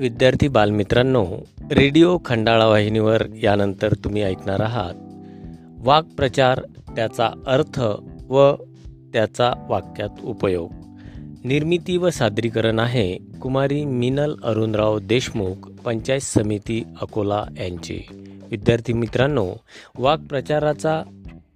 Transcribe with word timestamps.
विद्यार्थी 0.00 0.48
बालमित्रांनो 0.48 1.26
रेडिओ 1.72 2.18
खंडाळा 2.24 2.66
वाहिनीवर 2.66 3.22
यानंतर 3.42 3.92
तुम्ही 3.92 4.22
ऐकणार 4.22 4.60
आहात. 4.60 4.94
वाक्प्रचार 5.78 6.60
त्याचा 6.96 7.30
अर्थ 7.46 7.80
व 8.28 8.54
त्याचा 9.12 9.52
वाक्यात 9.68 10.08
उपयोग. 10.24 10.70
निर्मिती 11.44 11.96
व 11.96 12.10
सादरीकरण 12.10 12.78
आहे 12.78 13.18
कुमारी 13.40 13.84
मिनल 13.84 14.34
अरुणराव 14.44 14.98
देशमुख 14.98 15.54
पंचायत 15.84 16.20
समिती 16.20 16.84
अकोला 17.00 17.44
यांचे 17.58 18.06
विद्यार्थी 18.50 18.92
मित्रांनो 18.92 19.48
वाक्प्रचाराचा 19.98 21.02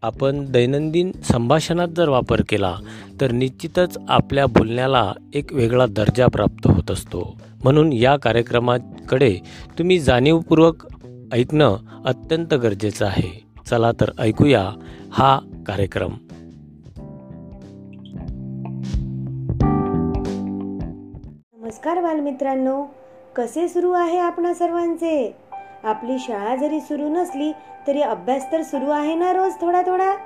आपण 0.03 0.53
दैनंदिन 0.53 1.13
संभाषणात 1.13 1.89
जर 1.97 2.09
वापर 2.09 2.41
केला 2.49 2.77
तर 3.21 3.31
निश्चितच 3.33 3.99
आपल्या 4.09 4.47
बोलण्याला 4.47 5.13
एक 5.35 5.53
वेगळा 5.53 5.87
दर्जा 5.87 6.27
प्राप्त 6.27 6.71
होत 6.71 6.91
असतो. 6.91 7.41
म्हणून 7.65 7.93
या 7.93 8.17
कार्यक्रमाकडे 8.17 9.39
तुम्ही 9.79 9.99
जाणीवपूर्वक 9.99 10.87
ऐकणं 11.33 11.77
अत्यंत 12.07 12.55
गरजेचं 12.55 13.07
आहे. 13.07 13.45
चला 13.67 13.93
तर 13.93 14.11
ऐकूया 14.19 14.71
हा 15.13 15.39
कार्यक्रम. 15.67 16.11
नमस्कार 21.57 22.03
बालमित्रांनो 22.03 22.85
कसे 23.37 23.69
सुरू 23.69 23.93
आहे 23.93 24.19
आपणा 24.19 24.55
सर्वांचे? 24.55 25.37
आपली 25.85 26.19
शाळा 26.19 26.57
जरी 26.57 26.81
सुरू 26.81 27.09
नसली 27.09 27.53
तरी 27.87 28.01
अभ्यास 28.01 28.53
तर 28.53 28.63
सुरू 28.63 28.91
आहे 28.91 29.15
ना 29.15 29.33
रोज 29.33 29.53
थोडा 29.61 29.83
थोडा? 29.83 30.17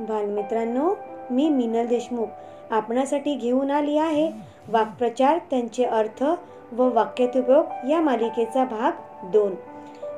बालमित्रांनो 0.00 0.94
मी 1.30 1.48
मिनल 1.48 1.86
देशमुख. 1.86 2.26
आपणासाठी 2.70 3.34
घेऊन 3.34 3.70
आली 3.70 3.98
आहे. 3.98 4.30
वाक्प्रचार 4.68 5.38
त्यांचे 5.50 5.84
अर्थ 5.84 6.24
व 6.72 6.94
वाक्यतुपयोग 6.94 7.90
या 7.90 8.00
मालिकेचा 8.00 8.64
भाग 8.64 8.92
दोन. 9.32 9.54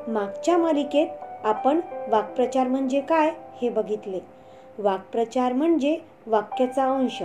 मागच्या 0.08 0.58
मालिकेत 0.58 1.06
आपण 1.44 1.80
वाक्प्रचार 2.08 2.66
म्हणजे 2.66 3.00
काय 3.00 3.30
हे 3.62 3.68
बघितले. 3.68 4.20
वाक्प्रचार 4.78 5.52
म्हणजे 5.52 5.98
वाक्याचा 6.26 6.94
अंश 6.94 7.22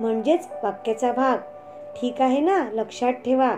म्हणजेच 0.00 0.48
वाक्याचा 0.62 1.12
भाग. 1.12 1.36
ठीक 2.00 2.20
आहे 2.20 2.40
ना? 2.40 2.64
लक्षात 2.72 3.12
ठेवा. 3.12 3.54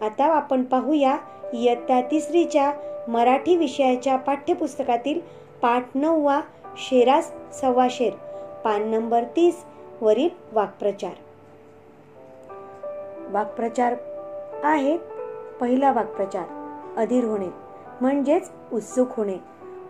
आता 0.00 0.24
आपण 0.24 0.62
पाहूया 0.62 1.16
इयत्ता 1.52 2.00
तिसरीच्या 2.00 2.72
मराठी 3.08 3.56
विषयाच्या 3.56 4.16
पाठ्यपुस्तकातील 4.16 5.20
पाठ 5.62 5.84
नववा 5.94 6.40
शेरास 6.76 7.32
सव्वा 7.60 7.86
शेर. 7.90 8.12
पान 8.64 8.88
नंबर 8.88 9.22
तीस. 9.36 9.64
वरील 10.02 10.28
वाक्प्रचार. 10.52 11.12
वाक्प्रचार 13.30 13.94
आहेत 14.64 14.98
पहिला 15.60 15.92
वाक्प्रचार 15.92 16.44
अधीर 16.96 17.24
होणे 17.24 17.46
म्हणजेच 18.00 18.50
उत्सुक 18.72 19.08
होणे. 19.16 19.36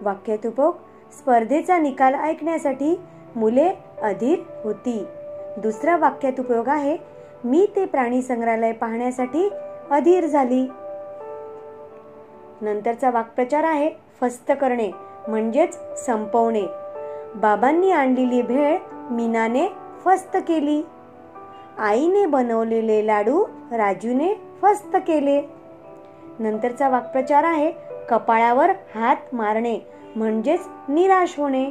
वाक्यातुपक 0.03 0.73
स्पर्धेचा 1.13 1.79
निकाल 1.79 2.15
ऐकण्यासाठी 2.15 3.01
मुले 3.37 3.73
अधीर 4.03 4.39
होती. 4.65 5.05
दुसरा 5.57 5.97
वाक्यात 5.97 6.41
उपयोग 6.41 6.69
आहे 6.69 6.97
मी 7.45 7.67
ते 7.77 7.85
प्राणी 7.85 8.23
संग्रहालय 8.23 8.73
पाहण्यासाठी 8.73 9.49
अधीर 9.91 10.27
झाली. 10.27 10.63
नंतरचा 12.61 13.11
वाक्प्रचार 13.11 13.65
आहे 13.65 13.91
फस्त 14.21 14.53
करणे 14.61 14.91
म्हणजेच 15.29 15.79
संपवणे. 16.07 16.67
बाबांनी 17.35 17.91
आणलेली 17.91 18.43
भेळ 18.43 18.79
मीनाने 19.11 19.82
फस्त 20.05 20.37
केली. 20.37 20.83
आईने 21.79 22.27
बनवलेले 22.27 23.07
लाडू 23.07 23.45
राजूने 23.73 24.35
फस्त 24.63 24.97
केले. 24.97 25.43
नंतरचा 26.39 26.89
वाक्प्रचार 26.89 27.45
आहे 27.45 27.73
कपाळावर 28.11 28.71
हात 28.95 29.17
मारणे 29.33 29.79
म्हणजेच 30.17 30.69
निराश 30.89 31.35
होणे. 31.39 31.71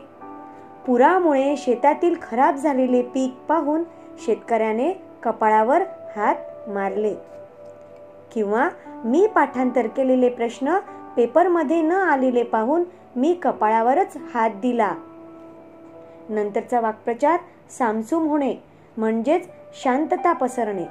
पुरामुळे 0.87 1.57
शेतातील 1.57 2.15
खराब 2.31 2.55
झालेले 2.55 3.01
पीक 3.01 3.35
पाहून 3.49 3.83
शेतकऱ्याने 4.25 4.93
कपाळावर 5.23 5.81
हात 6.15 6.69
मारले. 6.69 7.13
किंवा 8.33 8.69
मी 9.05 9.27
पाठांतर 9.27 9.87
केलेले 9.87 10.29
प्रश्न 10.29 10.79
पेपरमध्ये 11.17 11.81
न 11.81 11.91
आलेले 11.91 12.43
पाहून 12.43 12.83
मी 13.15 13.33
कपाळावरच 13.33 14.17
हात 14.33 14.49
दिला. 14.49 14.91
नंतरचा 16.31 16.79
वाक्प्रचार 16.79 17.39
सामसूम 17.77 18.27
होणे 18.27 18.55
म्हणजेच 18.97 19.47
शांतता 19.73 20.33
पसरणे. 20.33 20.85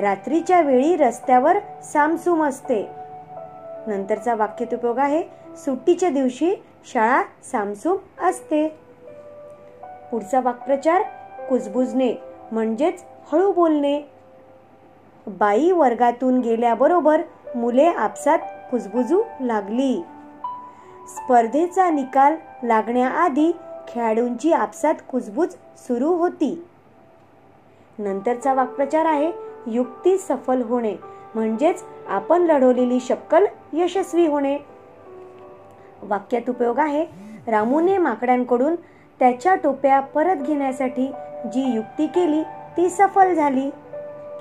रात्रीच्या 0.00 0.60
वेळी 0.60 0.96
रस्त्यावर 0.96 1.58
सामसूम 1.82 2.44
असते. 2.44 2.86
नंतरचा 3.86 4.34
वाक्यात 4.34 4.74
उपयोग 4.74 4.98
आहे 4.98 5.22
सुट्टीच्या 5.56 6.10
दिवशी 6.10 6.54
शाळा 6.84 7.22
सामसूम 7.52 7.96
असते. 8.24 8.68
पुढचा 10.10 10.40
वाक्प्रचार 10.40 11.02
कुजबुजणे 11.48 12.14
म्हणजेच 12.52 13.04
हळू 13.32 13.52
बोलणे. 13.52 14.00
बाई 15.26 15.70
वर्गातून 15.70 16.40
गेल्याबरोबर 16.40 17.22
मुले 17.56 17.86
आपसात 17.86 18.38
कुजबुजू 18.70 19.22
लागली. 19.40 20.04
स्पर्धेचा 21.08 21.90
निकाल 21.90 22.34
लागण्याआधी 22.62 23.52
खेळाडूंची 23.94 24.52
आपसात 24.52 24.94
कुजबूज 25.10 25.48
सुरू 25.78 26.12
होती. 26.12 26.64
नंतरचा 27.98 28.54
वाक्प्रचार 28.54 29.06
आहे 29.06 29.32
युक्ती 29.66 30.18
सफल 30.18 30.62
होणे 30.62 30.94
म्हणजेच 31.34 31.84
आपण 32.08 32.42
लढवलेली 32.42 33.00
शक्कल 33.00 33.44
यशस्वी 33.72 34.26
होणे. 34.26 34.58
वाक्यात 36.02 36.50
उपयोग 36.50 36.78
आहे 36.78 37.06
रामूने 37.46 37.98
माकडांकडून 37.98 38.74
त्याच्या 39.18 39.54
टोप्या 39.54 40.00
परत 40.00 40.36
घेण्यासाठी 40.36 41.06
जी 41.52 41.74
युक्ती 41.74 42.06
केली 42.06 42.42
ती 42.76 42.90
सफल 42.90 43.34
झाली. 43.34 43.70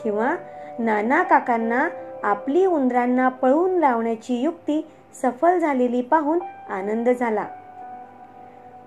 किंवा 0.04 0.36
नाना 0.80 1.24
काकांना 1.24 1.88
आपली 2.24 2.66
उंदरांना 2.66 3.30
पळवून 3.30 3.72
लावण्याची 3.72 4.42
युक्ती 4.42 4.86
सफल 5.22 5.60
झालेली 5.60 6.02
पाहून 6.02 6.40
आनंद 6.70 7.10
झाला. 7.10 7.46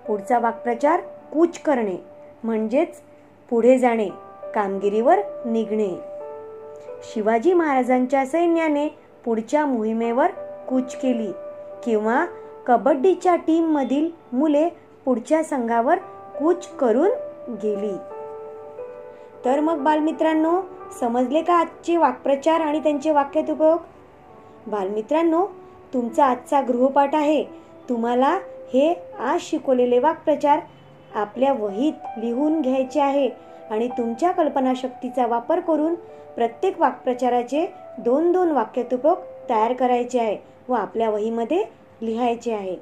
पुढचा 0.07 0.39
वाक्प्रचार 0.39 0.99
कूच 1.33 1.59
करणे 1.59 1.97
म्हणजेच 2.43 3.01
पुढे 3.49 3.77
जाणे 3.77 4.09
कामगिरीवर 4.55 5.19
निघणे. 5.45 5.89
शिवाजी 7.03 7.53
महाराजांच्या 7.53 8.25
सैन्याने 8.25 8.87
पुढच्या 9.25 9.65
मोहिमेवर 9.65 10.27
कूच 10.69 10.95
केली 10.95 11.31
किंवा 11.83 12.25
कबड्डीच्या 12.67 13.35
टीममधील 13.35 14.09
मुले 14.33 14.69
पुढच्या 15.05 15.43
संघावर 15.43 15.97
कूच 16.39 16.67
करून 16.67 17.09
गेली. 17.63 17.97
तर 19.45 19.59
मग 19.59 19.77
बालमित्रांनो 19.77 20.61
समजले 20.99 21.41
का 21.41 21.53
आजचे 21.53 21.97
वाक्प्रचार 21.97 22.61
आणि 22.61 22.79
त्यांचे 22.79 23.11
वाक्यात 23.11 23.51
उपयोग? 23.51 23.79
बालमित्रांनो 24.67 25.45
तुमचा 25.93 26.25
आजचा 26.25 26.61
गृहपाठ 26.61 27.15
आहे. 27.15 27.43
तुम्हाला 27.89 28.39
हे 28.73 28.93
आज 29.19 29.39
शिकवलेले 29.41 29.99
वाक्प्रचार 29.99 30.59
आपल्या 31.15 31.53
वहीत 31.53 31.93
लिहून 32.17 32.61
घ्यायचे 32.61 32.99
आहे 32.99 33.29
आणि 33.69 33.87
तुमच्या 33.87 34.31
कल्पनाशक्तीचा 34.31 35.25
वापर 35.27 35.59
करून 35.59 35.95
प्रत्येक 36.35 36.79
वाक्प्रचाराचे 36.79 37.73
दोन 37.97 38.31
दोन 38.31 38.51
वाक्यतुपक 38.51 39.15
तयार 39.49 39.73
करायचे 39.73 40.19
आहे 40.19 40.37
व 40.69 40.73
आपल्या 40.73 41.09
वहीमध्ये 41.09 41.63
लिहायचे 42.01 42.53
आहे. 42.53 42.75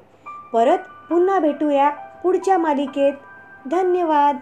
परत 0.52 0.78
पुन्हा 0.78 1.38
भेटूया 1.38 1.90
पुढच्या 2.22 2.58
मालिकेत. 2.58 3.12
धन्यवाद. 3.70 4.36